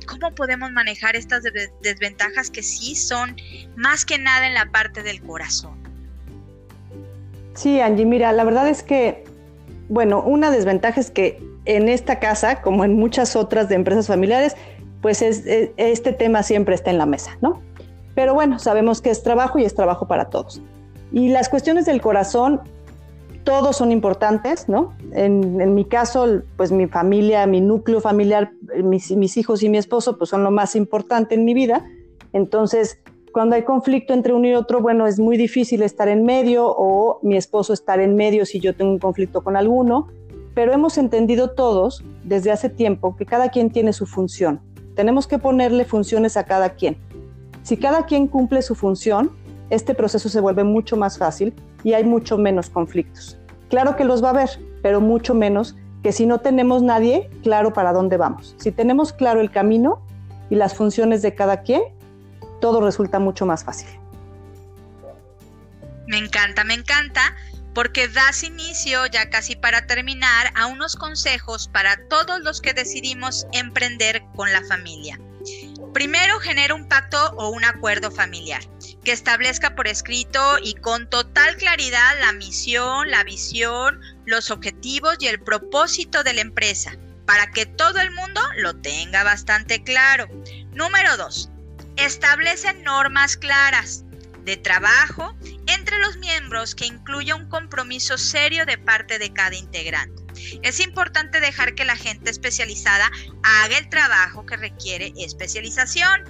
[0.08, 1.44] ¿Cómo podemos manejar estas
[1.82, 3.36] desventajas que sí son
[3.76, 5.80] más que nada en la parte del corazón?
[7.54, 9.24] Sí, Angie, mira, la verdad es que,
[9.90, 14.56] bueno, una desventaja es que en esta casa, como en muchas otras de empresas familiares,
[15.02, 15.44] pues es,
[15.78, 17.62] este tema siempre está en la mesa, ¿no?
[18.16, 20.62] Pero bueno, sabemos que es trabajo y es trabajo para todos.
[21.12, 22.62] Y las cuestiones del corazón,
[23.44, 24.94] todos son importantes, ¿no?
[25.14, 28.52] En, mi caso, pues mi familia, mi núcleo familiar,
[28.84, 31.86] mis, mis, hijos y mi esposo, pues son lo más importante en mi vida.
[32.34, 33.00] Entonces,
[33.32, 37.20] cuando hay conflicto entre uno y otro, bueno, es muy difícil estar en medio o
[37.24, 40.08] mi esposo estar en medio si yo tengo un conflicto con alguno,
[40.54, 44.60] pero hemos entendido todos desde hace tiempo que cada quien tiene su función.
[44.96, 46.98] Tenemos que ponerle funciones a cada quien.
[47.64, 49.32] Si cada quien cumple su función,
[49.72, 51.54] este proceso se vuelve mucho más fácil
[51.84, 53.38] y hay mucho menos conflictos.
[53.70, 54.50] Claro que los va a haber,
[54.84, 58.54] pero mucho menos que si no tenemos nadie claro para dónde vamos.
[58.60, 60.06] Si tenemos claro el camino
[60.50, 61.82] y las funciones de cada quien,
[62.60, 63.88] todo resulta mucho más fácil.
[66.06, 67.22] Me encanta, me encanta,
[67.74, 73.48] porque das inicio, ya casi para terminar, a unos consejos para todos los que decidimos
[73.54, 75.18] emprender con la familia.
[75.94, 78.62] Primero, genera un pacto o un acuerdo familiar
[79.04, 85.28] que establezca por escrito y con total claridad la misión, la visión, los objetivos y
[85.28, 90.28] el propósito de la empresa, para que todo el mundo lo tenga bastante claro.
[90.74, 91.50] Número 2.
[91.98, 94.04] Establece normas claras
[94.46, 95.36] de trabajo
[95.68, 100.22] entre los miembros que incluya un compromiso serio de parte de cada integrante.
[100.64, 103.12] Es importante dejar que la gente especializada
[103.44, 106.24] haga el trabajo que requiere especialización.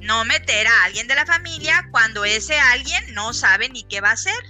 [0.00, 4.10] No meter a alguien de la familia cuando ese alguien no sabe ni qué va
[4.10, 4.42] a hacer.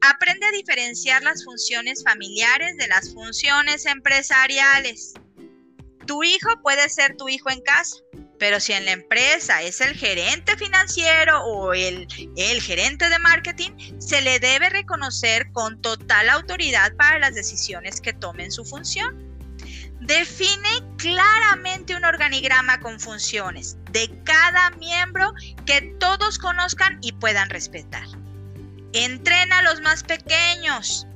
[0.00, 5.14] Aprende a diferenciar las funciones familiares de las funciones empresariales.
[6.06, 7.96] Tu hijo puede ser tu hijo en casa,
[8.38, 13.70] pero si en la empresa es el gerente financiero o el, el, gerente de marketing,
[13.98, 19.25] se le debe reconocer con total autoridad para las decisiones que tomen su función.
[20.06, 25.34] Define claramente un organigrama con funciones de cada miembro
[25.66, 28.06] que todos conozcan y puedan respetar.
[28.92, 31.08] Entrena a los más pequeños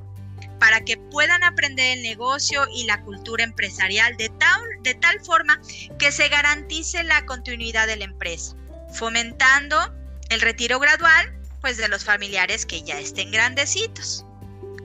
[0.58, 5.60] para que puedan aprender el negocio y la cultura empresarial de tal, de tal forma
[6.00, 8.56] que se garantice la continuidad de la empresa,
[8.92, 9.94] fomentando
[10.30, 14.26] el retiro gradual pues, de los familiares que ya estén grandecitos.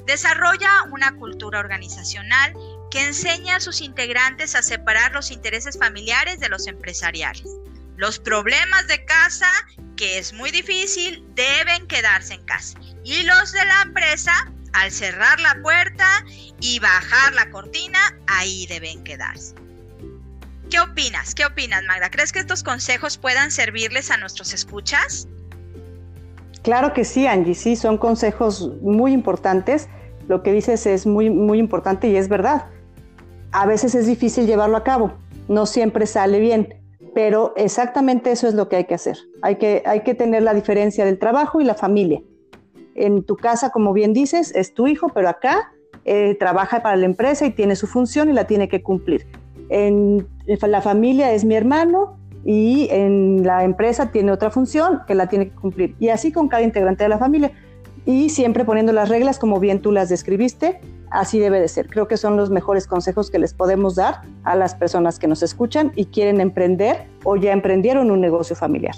[0.06, 2.53] Desarrolla una cultura organizacional
[2.96, 7.43] que enseña a sus integrantes a separar los intereses familiares de los empresariales.
[7.98, 9.50] Los problemas de casa,
[9.98, 12.80] que es muy difícil, deben quedarse en casa.
[13.04, 14.32] Y los de la empresa,
[14.72, 16.08] al cerrar la puerta
[16.62, 19.56] y bajar la cortina, ahí deben quedarse.
[20.70, 21.36] ¿Qué opinas?
[21.36, 22.10] ¿Qué opinas, Magda?
[22.10, 25.28] ¿Crees que estos consejos puedan servirles a nuestros escuchas?
[26.64, 29.89] Claro que sí, Angie, sí, son consejos muy importantes.
[30.30, 32.68] Lo que dices es muy, muy importante y es verdad.
[33.56, 35.14] A veces es difícil llevarlo a cabo,
[35.47, 36.76] no siempre sale bien,
[37.14, 39.18] pero exactamente eso es lo que hay que hacer.
[39.41, 42.22] Hay que, hay que tener la diferencia del trabajo y la familia.
[42.95, 45.72] En tu casa, como bien dices, es tu hijo, pero acá
[46.03, 49.26] eh, trabaja para la empresa y tiene su función y la tiene que cumplir.
[49.70, 55.30] En la familia es mi hermano y en la empresa tiene otra función que la
[55.30, 55.95] tiene que cumplir.
[55.97, 57.53] Y así con cada integrante de la familia.
[58.06, 60.82] Y siempre poniendo las reglas como bien tú las describiste,
[61.12, 61.88] así debe de ser.
[61.88, 65.43] Creo que son los mejores consejos que les podemos dar a las personas que nos
[65.43, 68.95] escuchan y quieren emprender o ya emprendieron un negocio familiar.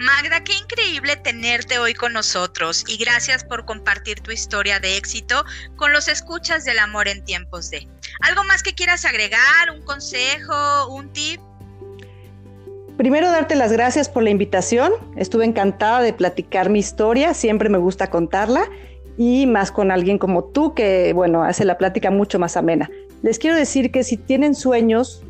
[0.00, 5.44] Magda, qué increíble tenerte hoy con nosotros y gracias por compartir tu historia de éxito
[5.76, 7.86] con los escuchas del amor en tiempos de.
[8.22, 9.70] ¿Algo más que quieras agregar?
[9.74, 10.88] ¿Un consejo?
[10.88, 11.40] ¿Un tip?
[12.96, 14.92] Primero darte las gracias por la invitación.
[15.16, 18.68] Estuve encantada de platicar mi historia, siempre me gusta contarla
[19.16, 22.90] y más con alguien como tú que, bueno, hace la plática mucho más amena.
[23.22, 25.22] Les quiero decir que si tienen sueños,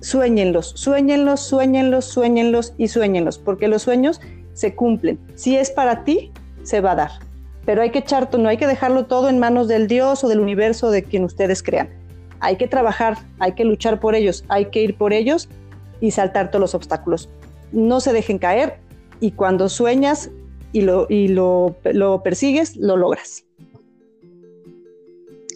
[0.00, 4.20] sueñenlos, sueñenlos, sueñenlos, sueñenlos y sueñenlos, porque los sueños
[4.52, 5.18] se cumplen.
[5.34, 6.32] Si es para ti,
[6.62, 7.10] se va a dar.
[7.64, 10.40] Pero hay que echar, no hay que dejarlo todo en manos del Dios o del
[10.40, 11.88] universo de quien ustedes crean.
[12.40, 15.48] Hay que trabajar, hay que luchar por ellos, hay que ir por ellos
[16.00, 17.28] y saltar todos los obstáculos.
[17.72, 18.78] No se dejen caer
[19.20, 20.30] y cuando sueñas
[20.72, 23.44] y lo, y lo, lo persigues, lo logras.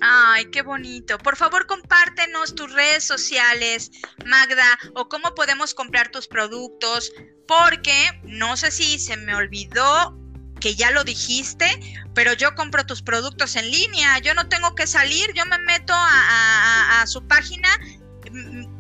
[0.07, 1.17] Ay, qué bonito.
[1.19, 3.91] Por favor, compártenos tus redes sociales,
[4.27, 7.11] Magda, o cómo podemos comprar tus productos,
[7.49, 10.15] porque no sé si se me olvidó
[10.61, 11.67] que ya lo dijiste,
[12.15, 15.95] pero yo compro tus productos en línea, yo no tengo que salir, yo me meto
[15.95, 17.69] a, su página,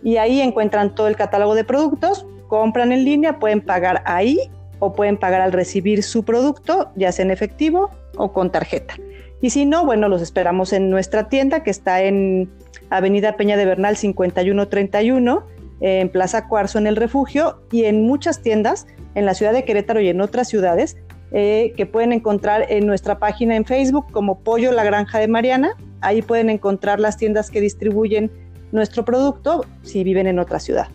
[0.03, 4.37] y ahí encuentran todo el catálogo de productos, compran en línea, pueden pagar ahí
[4.77, 8.93] o pueden pagar al recibir su producto, ya sea en efectivo o con tarjeta.
[9.41, 12.51] Y si no, bueno, los esperamos en nuestra tienda que está en
[12.89, 15.45] Avenida Peña de Bernal 5131
[15.79, 20.01] en Plaza Cuarzo en el refugio y en muchas tiendas en la ciudad de Querétaro
[20.01, 20.97] y en otras ciudades
[21.31, 25.75] eh, que pueden encontrar en nuestra página en Facebook como Pollo La Granja de Mariana.
[26.01, 28.31] Ahí pueden encontrar las tiendas que distribuyen
[28.71, 30.87] nuestro producto si viven en otra ciudad.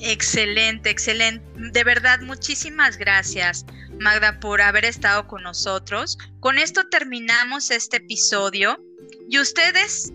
[0.00, 1.44] Excelente, excelente.
[1.56, 3.64] De verdad, muchísimas gracias,
[4.00, 6.18] Magda, por haber estado con nosotros.
[6.40, 8.78] Con esto terminamos este episodio.
[9.28, 10.12] Y ustedes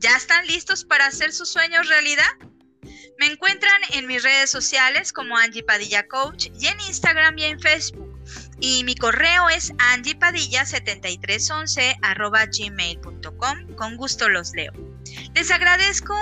[0.00, 2.24] ¿Ya están listos para hacer sus sueños realidad?
[3.18, 7.60] Me encuentran en mis redes sociales como Angie Padilla Coach y en Instagram y en
[7.60, 8.18] Facebook.
[8.60, 11.98] Y mi correo es angiepadilla7311
[12.58, 13.76] gmail.com.
[13.76, 14.72] Con gusto los leo.
[15.34, 16.16] Les agradezco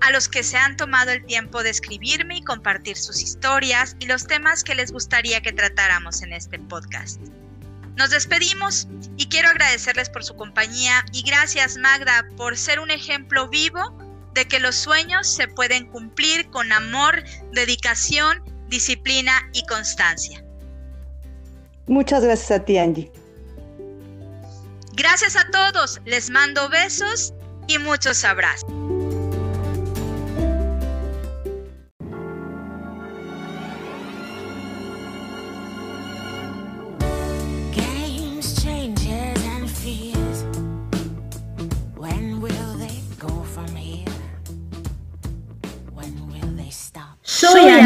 [0.00, 4.06] a los que se han tomado el tiempo de escribirme y compartir sus historias y
[4.06, 7.20] los temas que les gustaría que tratáramos en este podcast.
[8.00, 8.88] Nos despedimos
[9.18, 13.94] y quiero agradecerles por su compañía y gracias Magda por ser un ejemplo vivo
[14.32, 17.22] de que los sueños se pueden cumplir con amor,
[17.52, 20.42] dedicación, disciplina y constancia.
[21.88, 23.12] Muchas gracias a ti, Angie.
[24.94, 27.34] Gracias a todos, les mando besos
[27.68, 28.99] y muchos abrazos.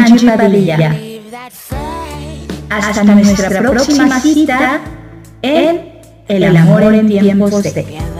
[0.05, 0.95] Angie Padilla.
[2.69, 4.81] Hasta nuestra próxima cita
[5.41, 5.95] en
[6.27, 8.14] El amor en tiempos de...